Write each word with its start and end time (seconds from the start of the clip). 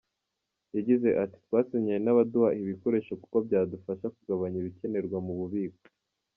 Yagize 0.75 1.09
ati 1.23 1.37
“Twasinyanye 1.45 1.99
n’abaduha 2.03 2.49
ibikoresho 2.61 3.11
kuko 3.21 3.37
byadufasha 3.47 4.05
kugabanya 4.15 4.57
ibikenerwa 4.59 5.17
mu 5.25 5.33
bubiko. 5.39 5.83